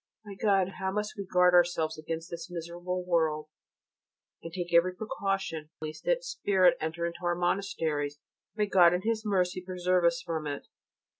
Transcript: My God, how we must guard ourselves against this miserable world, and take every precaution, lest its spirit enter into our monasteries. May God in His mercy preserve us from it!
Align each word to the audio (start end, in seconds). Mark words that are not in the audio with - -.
My 0.25 0.33
God, 0.33 0.67
how 0.79 0.89
we 0.89 0.95
must 0.95 1.13
guard 1.31 1.53
ourselves 1.53 1.95
against 1.95 2.31
this 2.31 2.49
miserable 2.49 3.05
world, 3.05 3.49
and 4.41 4.51
take 4.51 4.73
every 4.73 4.95
precaution, 4.95 5.69
lest 5.79 6.07
its 6.07 6.25
spirit 6.27 6.75
enter 6.81 7.05
into 7.05 7.19
our 7.23 7.35
monasteries. 7.35 8.17
May 8.55 8.65
God 8.65 8.95
in 8.95 9.03
His 9.03 9.23
mercy 9.23 9.61
preserve 9.61 10.03
us 10.03 10.19
from 10.23 10.47
it! 10.47 10.65